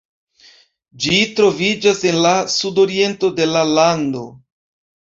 [1.05, 4.27] Ĝi troviĝas en la sudoriento de la lando.